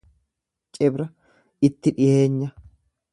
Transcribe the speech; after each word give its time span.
Cibra 0.73 1.05
itti 1.67 1.89
dhiheenya. 1.97 2.49